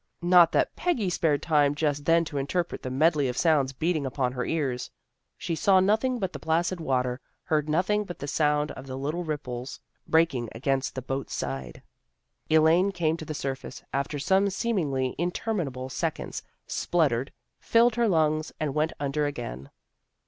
"Not 0.39 0.51
that 0.53 0.75
Peggy 0.75 1.11
spared 1.11 1.43
tune 1.43 1.75
just 1.75 2.05
then 2.05 2.25
to 2.25 2.39
interpret 2.39 2.81
the 2.81 2.89
medley 2.89 3.27
of 3.27 3.37
sounds 3.37 3.71
beating 3.71 4.03
upon 4.03 4.31
her 4.31 4.43
ears. 4.43 4.89
She 5.37 5.53
saw 5.53 5.79
nothing 5.79 6.17
but 6.17 6.33
the 6.33 6.39
placid 6.39 6.79
water, 6.79 7.21
heard 7.43 7.69
nothing 7.69 8.05
but 8.05 8.17
the 8.17 8.27
sound 8.27 8.71
of 8.71 8.87
the 8.87 8.97
little 8.97 9.23
ripples 9.23 9.79
breaking 10.07 10.49
against 10.55 10.95
the 10.95 11.03
boat's 11.03 11.35
side. 11.35 11.83
Elaine 12.49 12.91
came 12.91 13.15
to 13.17 13.25
the 13.25 13.35
surface, 13.35 13.83
after 13.93 14.17
some 14.17 14.49
seemingly 14.49 15.13
interminable 15.19 15.87
seconds, 15.87 16.41
spluttered, 16.65 17.31
filled 17.59 17.93
her 17.93 18.07
lungs 18.07 18.51
and 18.59 18.73
went 18.73 18.93
under 18.99 19.27
again. 19.27 19.69